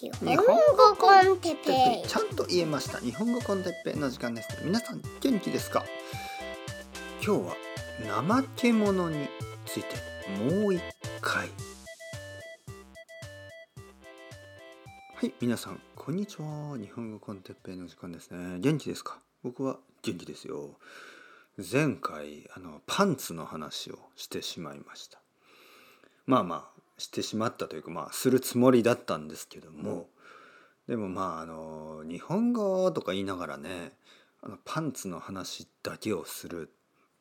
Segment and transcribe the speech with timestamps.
[0.00, 2.08] 日本語コンテッペイ。
[2.08, 4.48] ちゃんと言えました日本語コンテッペイの時間です。
[4.64, 5.84] 皆さん元気ですか？
[7.20, 7.42] 今日
[8.06, 9.26] は怠け者に
[9.66, 9.88] ついて
[10.60, 10.80] もう一
[11.20, 11.48] 回。
[15.16, 16.78] はい皆さんこんにちは。
[16.78, 18.60] 日本語コンテッペイの時間ですね。
[18.60, 19.18] 元気ですか？
[19.42, 20.78] 僕は元気ですよ。
[21.58, 25.20] 前回あのパンツの話をしてしまいました。
[26.24, 30.08] まあまあしてしまったというかまあするつもりだったんですけども、
[30.86, 33.92] でもまああの日本語とか言いながらね
[34.42, 36.70] あのパンツの話だけをする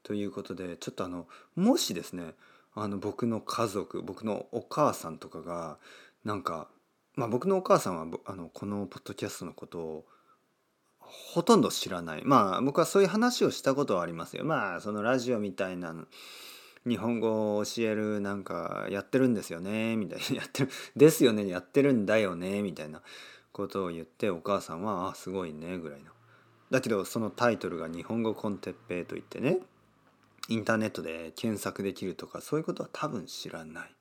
[0.03, 2.33] ということでちょっとあのもしですね
[2.73, 5.77] あの僕の家族僕のお母さんとかが
[6.23, 6.67] なんか
[7.15, 10.05] まあ僕のお母さんはあのこのポッドキャストのことを
[10.99, 12.21] ほとんど知らない。
[12.25, 14.43] まあ僕はそういう話をしたことはありますよ。
[14.43, 15.95] まあそのラジオみたいな
[16.87, 23.01] 日本語を教えるなんかやってるんですよねみたいな やってるですよねやってるんだよねみたいな
[23.51, 26.11] ことを言ってお母さんは「あすごいね」ぐらいの。
[26.69, 29.59] だけどそのタイトルが「日本語コンテッペイ」といってね
[30.49, 33.95] インターネットで検索できるとかそういうことは多分知らない。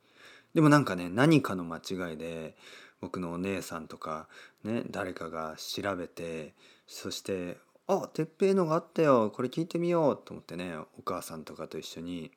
[0.54, 2.56] でもなんかね何かの間違いで
[3.00, 4.28] 僕のお姉さんとか
[4.64, 6.54] ね誰かが調べて
[6.86, 12.32] そして「あてっぺいのがあったよこれ聞いてみよう」と思ってねお母さんとかと一緒に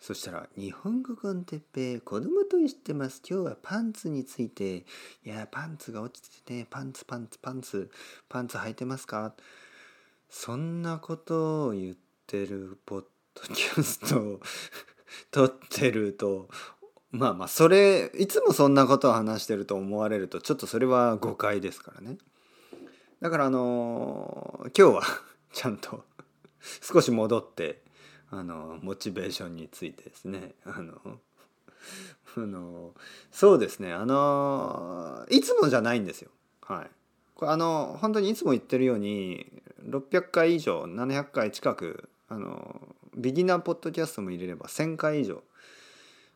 [0.00, 3.22] そしたら、日本語コンテッペ子供と言ってます。
[3.28, 4.84] 今日はパンツについて、い
[5.24, 7.90] や、パンツが落ちてて、パンツ、パンツ、パンツ、
[8.28, 9.34] パンツ履いてますか？
[10.28, 14.40] そんなことを言ってるポッドキャストを
[15.30, 16.48] 撮ってると、
[17.10, 22.18] まあまあ、それ、いつもそんなことを話してると思われると、ちょっとそれは誤解ですからね。
[23.20, 25.02] だからあのー、今日は
[25.52, 26.04] ちゃんと
[26.82, 27.83] 少し戻って、
[28.38, 30.54] あのモチベーションについてですね。
[30.64, 30.94] あの
[32.36, 32.94] あの
[33.30, 33.92] そうですね。
[33.92, 36.30] あのいつもじゃないんですよ。
[36.62, 36.90] はい。
[37.34, 42.80] これあの本当にいつも言ってるように600回以上700回近くあの
[43.16, 45.42] ビギナーポッドキャストも入れれば1,000回以上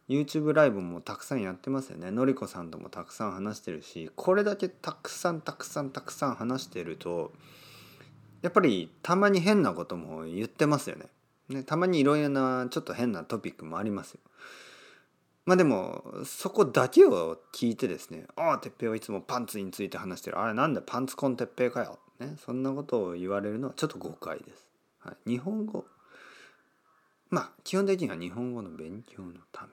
[0.09, 2.11] YouTube ライブもたくさんやってますよね。
[2.11, 7.33] のりこさんともたくさん話してるしこれだけたくさんたくさんたくさん話してると
[8.43, 11.07] やっぱりたまに変なことも言ってますよね。
[11.49, 14.21] ね、たまにいろいろなちょっと変なトピックもありますよ。
[15.47, 24.69] まあでもそこだけを聞いてですね「ああてっぺいはいつもパンツについて話してるあれなんでパンツコンてっぺいかよ」ね、そんなことを言われるのはちょっと誤解です。
[24.99, 25.87] はい、日本語
[27.31, 29.73] まあ基本的には日本語の勉強のため。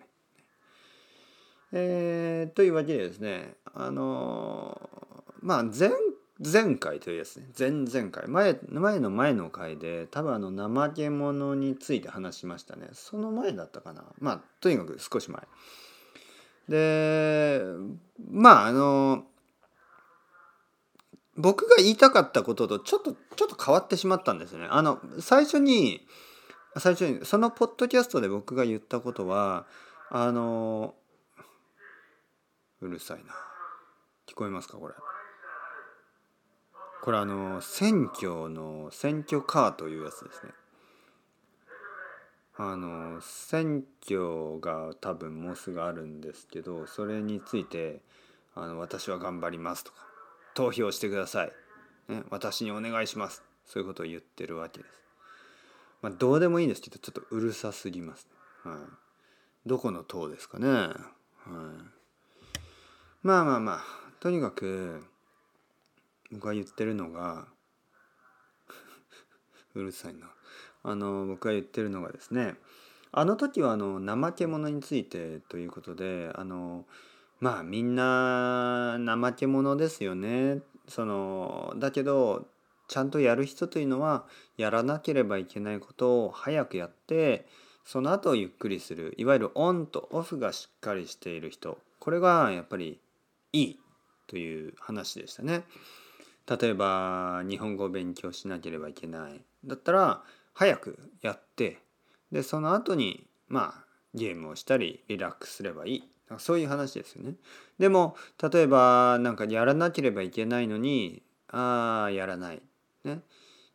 [1.73, 4.89] えー、というわけでですねあの
[5.41, 5.89] まあ前
[6.43, 7.47] 前回というですね。
[7.57, 8.27] 前々回。
[8.27, 12.89] 前前の前の回で多分あの怠け者について話しましたね。
[12.91, 14.03] その前だったかな。
[14.19, 15.41] まあとにかく少し前。
[16.67, 17.61] で
[18.29, 19.23] まああの
[21.37, 24.67] 僕が言いたかったこととちょっとちょっと変わってしまったんですね。
[24.69, 26.05] あの最初に
[26.77, 29.67] 最初にそのポッドキャストで僕が言ったことは
[30.09, 30.95] あの
[32.81, 33.33] うるさいな。
[34.27, 34.95] 聞こえますかこれ。
[37.05, 40.53] これあの選挙の選挙カーというやつですね。
[42.57, 48.01] あの選挙が多分もうすぐあるんですけどそれについて
[48.55, 49.97] あの私は頑張りますとか
[50.55, 51.51] 投票してください、
[52.11, 53.43] ね、私にお願いします。
[53.67, 54.91] そういうことを言ってるわけです。
[56.01, 58.27] まあ、どうでもいいんですけどちょっとうるさすぎます、
[58.65, 58.79] ね、はい、
[59.67, 60.93] どこの党ですかね、はい、
[63.21, 63.79] まあまあまあ
[64.19, 65.03] とにかく
[66.31, 67.47] 僕が言ってるのが
[69.75, 70.31] うるさいな。
[70.83, 72.55] あの僕が言ってるのがですね
[73.11, 76.85] あの時はあの怠け者についてということであの
[77.39, 80.61] まあみんな怠け者ですよね。
[80.87, 82.47] そのだけど
[82.87, 84.25] ちゃんとやる人というのは
[84.57, 87.47] やらなければいけないことを早くやって
[87.83, 89.13] その後ゆっくりする。
[89.17, 91.77] いわゆるオンとオフがしっかりしている人。
[91.99, 92.99] これがやっぱり
[93.53, 93.79] いい
[94.27, 95.63] という話でしたね。
[96.47, 101.79] 例えば日本語を勉強しなければいけないだったら早くやって
[102.31, 106.03] でその後にまあゲームをしたりリラックスすればいい
[106.39, 107.35] そういう話ですよね。
[107.77, 108.15] でも
[108.51, 112.61] 例えばなんかやらなければいけないのにああやらない。
[113.03, 113.21] ね。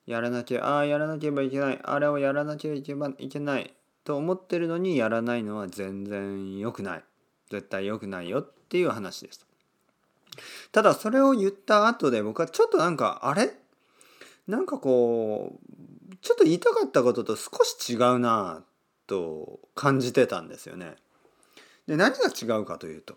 [0.07, 3.73] やらなきゃああやらなければいけないあれをやらなければいけない
[4.03, 7.05] と思ってるのにやらないのは全然良くない
[7.51, 9.47] 絶対良くないよっていう話でした。
[10.73, 13.53] ただそれを言った後で僕はちょっとなんかあれ？
[14.47, 15.59] なんかこ
[16.13, 18.63] うちょっと言いたかったことと少し違うな
[19.07, 20.97] と感じてたんですよね。
[21.87, 23.15] で何が違うかというと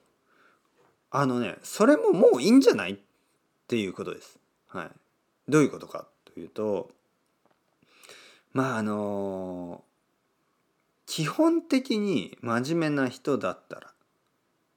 [1.12, 2.98] あのねそれももういいんじゃないっ
[3.68, 4.39] ていうことです。
[4.68, 4.92] はい、
[5.48, 6.89] どういうことかというと
[8.51, 9.83] まああの
[11.06, 13.92] 基本的に真面目な人だったら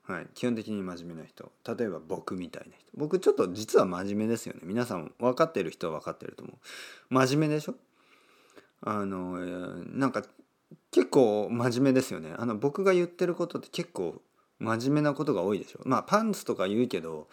[0.07, 1.51] はい、基本的に真面目な人。
[1.67, 2.87] 例えば僕みたいな人。
[2.95, 4.61] 僕ちょっと実は真面目ですよね。
[4.63, 6.57] 皆さん分かってる人は分かってると思う。
[7.27, 7.75] 真面目でしょ？
[8.83, 9.39] あの
[9.87, 10.23] なんか
[10.93, 12.35] 結構真面目ですよね。
[12.37, 14.23] あの僕が言ってることって結構
[14.59, 15.81] 真面目なことが多いでしょ？
[15.85, 17.29] まあパンツとか言うけど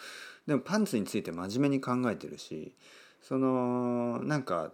[0.48, 2.74] でもパンツについて真面目に考えてるし
[3.22, 4.72] そのなんか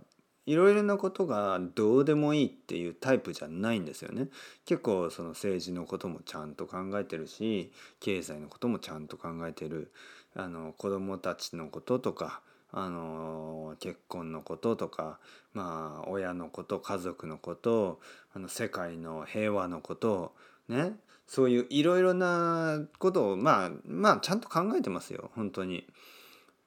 [0.49, 4.29] いろいろなことがどうでもいいっていうタイプじゃないんですよね。
[4.65, 9.91] 結構その政治のこともちゃんと考えてるし経済のこともちゃんと考えてる
[10.35, 12.41] あの子供たちのこととか
[12.71, 15.19] あの結婚のこととか
[15.53, 17.99] まあ親のこと家族のこと
[18.33, 20.33] あの世界の平和のこと
[20.67, 20.93] ね
[21.27, 25.85] そういういろいろなことをまあまあちゃんと考えてますよ本当に。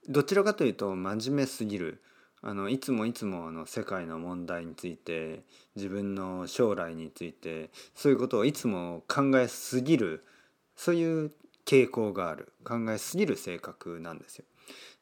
[0.08, 2.00] どちらかというと真面目すぎる。
[2.42, 5.42] あのいつもいつもあの世界の問題について
[5.76, 10.24] 自分の将来についてそういうことをいつも考えすぎる
[10.76, 11.30] そういう
[11.64, 14.44] 傾向がある考えすぎる性格なんですよ。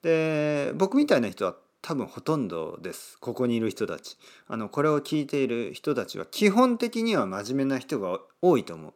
[0.02, 8.92] で僕みたいな人は多分ほとんどですここにいる人たちあのこれを聞いている人たちは基本的には真面目な人が多いと思う。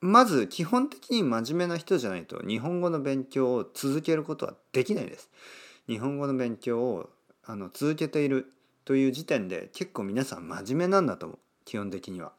[0.00, 5.30] まず基本的に真面目な人じゃないと日本語の勉強を続けることはできないです。
[5.88, 7.10] 日本語の勉強を
[7.46, 8.52] あの続けている
[8.84, 11.38] という時点で結構皆さん真面目なんだと思う。
[11.64, 12.32] 基本的には。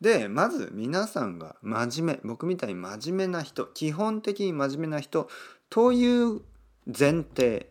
[0.00, 5.28] でまず皆さんが真面目僕みたいに真面目な人基本的に真面目な人
[5.70, 6.40] という
[6.86, 7.68] 前提、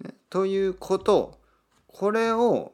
[0.00, 1.38] ね、ということ
[1.86, 2.72] これを、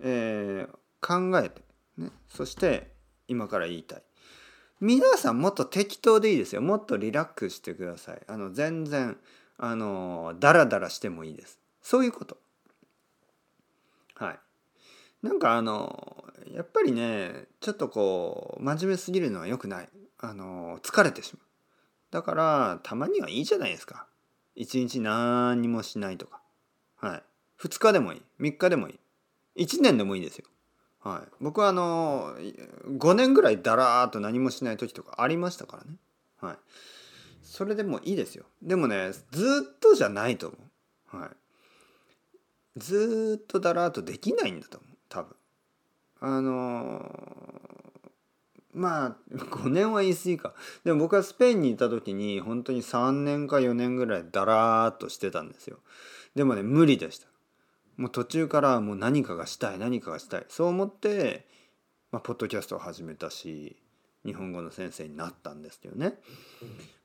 [0.00, 1.62] えー、考えて、
[1.98, 2.90] ね、そして
[3.28, 4.02] 今から言いたい。
[4.80, 6.60] 皆さんもっと適当でいいですよ。
[6.60, 8.20] もっとリラックスしてください。
[8.26, 9.16] あの全然
[9.58, 11.58] あのダラダラしてもいいです。
[11.82, 12.36] そういうこと。
[14.16, 14.38] はい。
[15.22, 19.88] なんかあのやっぱりねちょっとこう真面目すぎるのは良くない。
[20.18, 21.46] あの疲れてしまう。
[22.10, 24.06] だからたまにはいいじゃないですか。
[24.54, 26.40] 一日何にもしないとか。
[26.96, 27.22] はい。
[27.60, 28.22] 2日でもいい。
[28.40, 28.98] 3日でもい
[29.56, 29.64] い。
[29.64, 30.46] 1年でもいいですよ。
[31.06, 32.34] はい、僕はあの
[32.98, 35.90] 5年ぐらいだらーっと何もしない時とかありましたからね、
[36.40, 36.56] はい、
[37.44, 38.44] それでもいいですよ。
[38.60, 40.56] でもねずっとじゃないと思
[41.12, 41.30] う、はい、
[42.76, 45.36] ずっとだらーっとできないんだと思う多分。
[46.20, 47.10] あの、
[48.72, 50.54] まあ5年は言い過ぎか。
[50.84, 55.78] でも僕はスペインにいた時に本当に3年か4年ぐらいだらーっとしてたんですよ。
[56.34, 57.26] でもね無理でした。
[57.96, 60.44] もう途中からもう何かがしたい何かがしたい。
[60.48, 61.46] そう思って、
[62.12, 63.76] まあ、ポッドキャストを始めたし
[64.26, 66.14] 日本語の先生になったんですけどね。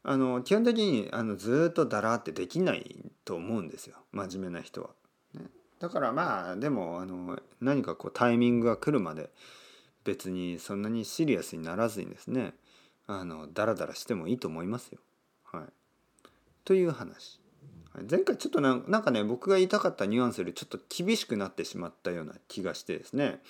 [0.04, 3.96] あの基本的にあのずっとだらってできないと思うんですよ。
[4.12, 4.90] 真面目な人は。
[5.82, 9.32] だからまあでもあの何かこうタイミングが来るまで
[10.04, 12.54] 別にそんなにシリアスにならずにですね
[13.08, 15.00] あのダラダラしてもいいと思いますよ。
[15.44, 15.64] はい、
[16.64, 17.40] という話。
[18.10, 23.42] 前回ちょっとなんかね僕が言いたかったニュアンスよりちょっと厳しくなってしまったような気がしてですね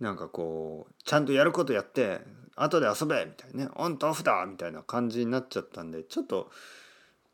[0.00, 2.20] なんかこうちゃんとやることやって
[2.56, 6.50] 後で遊べみたいなねオンとオフだみたいな感じになっちゃったんでちょっと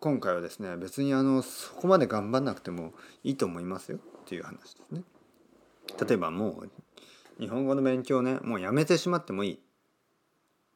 [0.05, 2.93] 今回はですね別にあのそこまで頑張んなくても
[3.23, 5.01] いいと思いますよっていう話ですね。
[6.07, 6.71] 例えばもう
[7.41, 9.59] 日本語の勉強ねもうやめてしまってもいい。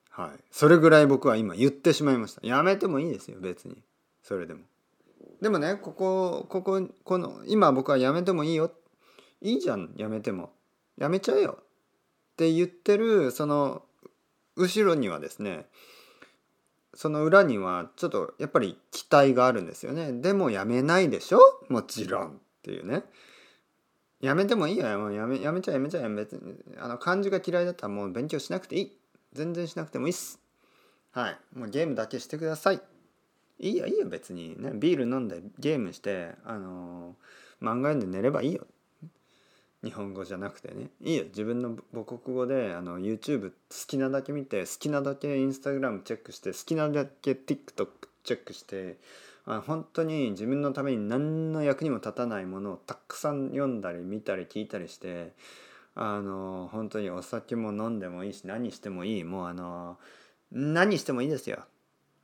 [0.09, 0.31] はい。
[0.51, 2.47] それぐらい僕は今言ってしまいました。
[2.47, 3.77] やめてもいいですよ別に。
[4.23, 4.61] それでも。
[5.43, 8.73] でもねこここここの今僕はやめてもいいよ
[9.43, 10.53] いいじゃんやめても
[10.97, 11.65] やめちゃえよっ
[12.39, 13.83] て言ってるその
[14.57, 15.67] 後ろにはですね
[16.95, 20.13] その裏にはちょっとやっぱり期待があるんですよね。
[20.13, 21.41] でもやめないでしょ？
[21.69, 23.05] もちろんっていうね。
[24.21, 24.87] やめてもいいよ。
[24.87, 28.93] やめやめちゃやめちゃ別にあの漢字が嫌いだったらもう勉強しなくていい。
[29.33, 30.41] 全然しなくてもいいっす。
[31.13, 31.39] はい。
[31.55, 32.81] もうゲームだけしてください。
[33.61, 34.09] いいよいいよ。
[34.09, 34.73] 別にね。
[34.75, 38.67] ビール飲んでゲームしてあのー、漫画読んで寝ればいいよ。
[39.85, 40.91] 日本語じゃなくてね。
[41.01, 41.25] いいよ。
[41.25, 43.55] 自分の母国語であの YouTube 好
[43.87, 47.89] きなだけ見て好きなだけ Instagram チェックして好きなだけ TikTok
[48.25, 48.99] チェックして
[49.47, 55.33] あ本当に自分のために何の役にも立たないものをたくさん読んだり見たり聞いたりして
[55.95, 59.25] あの本当にお酒も飲んでもいいし何してもいい。
[59.25, 59.99] もうあの
[60.53, 61.65] 何してもいいですよ。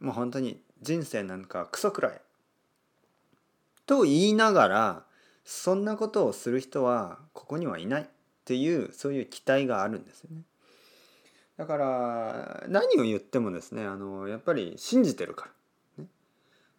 [0.01, 2.21] もう本当に人生なんかクソくらい。
[3.87, 5.05] と言いながら
[5.45, 8.07] そんなことをする人はここにはいないっ
[8.45, 10.43] ていうそういう期待があるんですよね。
[11.57, 15.51] だから何を言ってもですねあのやっぱり信じてるか
[15.99, 16.11] ら、ね、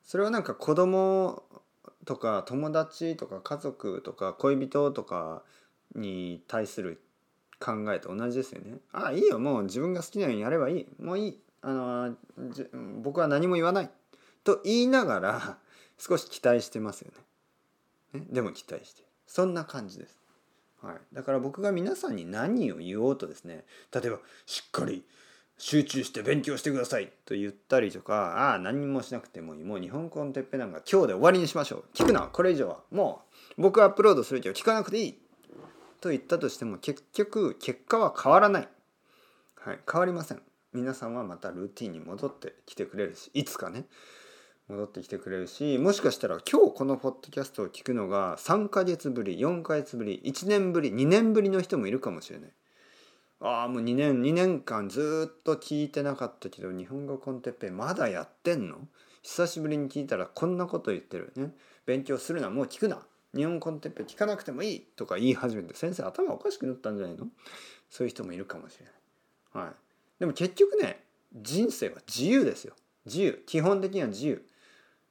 [0.04, 1.44] それはなんか子供
[2.06, 5.44] とか友達とか家族とか恋人とか
[5.96, 7.02] に対する
[7.60, 8.80] 考えと同じですよね。
[8.92, 12.16] ああいいよもう自分が好きなようにやればいいもういいあの
[13.02, 13.90] 僕は何も言わない
[14.44, 15.58] と言いながら
[15.98, 17.18] 少し期待してますよね。
[18.16, 19.04] ねでも期待して。
[19.28, 20.20] そんな感じです。
[20.82, 25.04] はい、だから僕が皆さんに何を言おうとですね例えばしっかり
[25.58, 29.64] 集中して勉強してくださいと言ったりとかああ何もしなくてもいい。
[29.64, 31.84] もう日本語のてっぺなんか今日で終わりにしましょう。
[31.94, 32.22] 聞くな。
[32.22, 33.22] これ以上はも
[33.58, 35.20] う僕アップロードするけど聞かなくていい。
[36.02, 38.68] と言ったとしても結局結果は変わらない、
[39.56, 40.42] はい、変わりません。
[40.74, 43.86] 皆さんはまたルーティンに戻ってきてくれるしいつかね。
[44.68, 52.50] 戻ってきてくれるしもしかしたら今日このポッドキャストを聞くのが3ヶ月ぶり4ヶ月ぶり1年ぶり2年ぶりの人もいるかもしれない。
[53.42, 58.78] ああもう2年2年間ずっと聞いてなかったけど日本語コンテッペまだやってんの？
[59.22, 61.52] 久しぶりに聞いたらこんなこと言ってるね。
[61.86, 63.06] 勉強するなもう聞くな。
[63.36, 64.80] 日本コンテッペ聞かなくてもいい。
[64.96, 67.28] とか言い始めて先生頭おかしくなったんじゃないの？
[67.90, 69.66] そういう人もいるかもしれない。
[69.66, 69.76] はい、
[70.20, 71.04] でも結局ね
[71.36, 72.74] 人生は自由ですよ。
[73.06, 73.44] 自由。
[73.46, 74.44] 基本的には自由。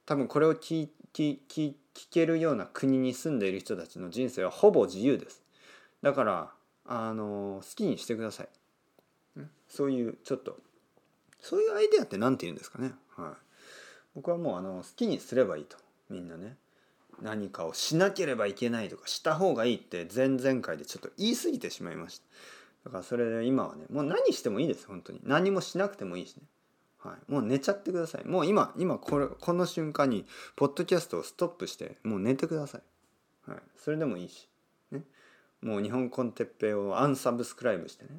[0.05, 1.73] 多分これを聞聞聞
[2.11, 5.41] けるような国に住んでいる人たちの人生はほぼ自由です。
[6.01, 6.51] だから
[6.85, 8.49] あの好きにしてください。
[9.67, 10.57] そういうちょっと
[11.39, 13.29] そういうアイデアって何て言うんですかね、はい、
[14.15, 15.77] 僕はもうあの好きにすればいいと。
[16.09, 16.57] みんなね。
[17.21, 22.25] 何かをしなければいけないとかした方がいいって前々回でちょっと言い過ぎてしまいました。
[22.85, 25.21] だからそれで今はねもう何してもいいです本当に。
[25.23, 26.43] 何もしなくてもいいしね。
[27.05, 28.25] はい、もう寝ちゃってください。
[28.25, 34.49] もう今今これこの瞬間にポッドキャストをストップしてもう寝てください、はい、それでもいいし、
[34.91, 35.03] ね、
[35.61, 38.09] もう日本コンテッペイをアンサブスクライブしてね。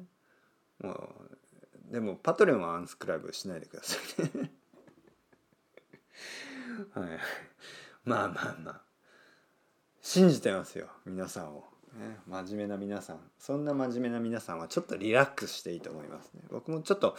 [0.81, 4.51] もうでもパトレンはアンスクライブしないでくださいね。
[6.93, 7.19] はい。
[8.05, 8.81] まあまあまあ。
[10.01, 10.87] 信じてますよ。
[11.05, 13.19] 皆さんを、ね、真面目な皆さん。
[13.37, 16.43] そんな真面目な皆さんはちょっとリラックスしていいと思いますね。
[16.49, 17.17] 僕もちょっと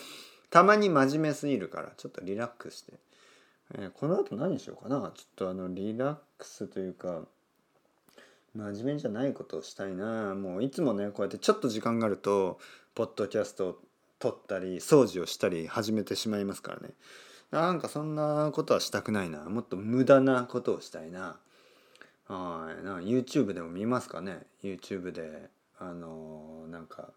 [0.50, 2.92] たまに真面目すぎるからちょっとリラックスして、
[3.74, 5.12] えー、この後何しようかな。
[5.14, 7.22] ちょっとあのリラックスというか
[8.54, 10.34] 真面目じゃないことをしたいな。
[10.34, 12.58] もういつもねこうやってちょっと時間があると
[12.94, 13.78] ポッドキャストを
[14.18, 16.90] 撮ったり掃除をしたり始めてしまいますからね。
[17.50, 19.44] なんかそんなことはしたくないな。
[19.44, 21.38] もっと無駄なことをしたいな。
[22.26, 22.84] はい。
[22.84, 24.42] な YouTube でも見ますかね。
[24.62, 27.10] YouTube であのー、なんか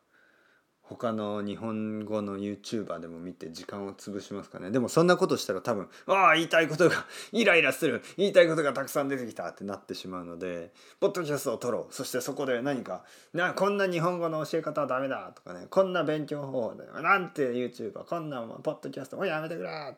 [0.95, 4.71] 他の日本語の YouTuber でも見て時間を潰しますかね。
[4.71, 8.01] でもそんなことしたら多分「ああ言いたいことが イライラする。
[8.17, 11.93] 言いたいことがたくさん出てきた」ってなってしまうのでポッドキャストを撮ろう。
[11.93, 16.86] そしてそこで何か「なこんな日本語の教え方はダメだ」とかね「こんな勉強方法だ。
[16.86, 19.98] よ」なんて YouTuber こんなポッドキャストもうやめてくれ。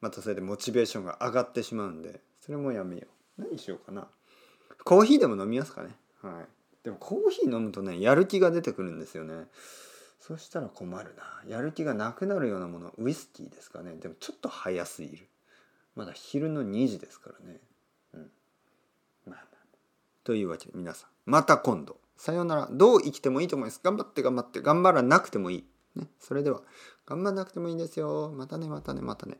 [0.00, 3.02] またそれでモチベーションが上がってしまうんでそれもやめよ
[3.38, 3.42] う。
[3.42, 4.08] 何しようかな。
[4.84, 5.96] コーヒーでも飲みますかね。
[6.22, 6.55] はい。
[6.86, 9.48] でもコーヒー飲むとねやる気が出てくるんですよね。
[10.20, 11.50] そしたら困るな。
[11.52, 13.96] やる気がなくなるようなものウイスキーですかね。
[13.96, 15.26] でもちょっと早すぎる。
[15.96, 17.58] まだ昼の2時ですからね。
[18.14, 18.20] うん。
[18.20, 18.26] ま
[19.26, 19.44] あまあ。
[20.22, 21.10] というわけで皆さん。
[21.24, 21.96] また今度。
[22.16, 22.68] さようなら。
[22.70, 23.80] どう生きてもいいと思います。
[23.82, 24.62] 頑張って頑張って。
[24.62, 25.64] 頑張らなくてもいい。
[25.96, 26.06] ね。
[26.20, 26.60] それでは
[27.04, 28.32] 頑張らなくてもいいですよ。
[28.32, 29.38] またねまたねまたね。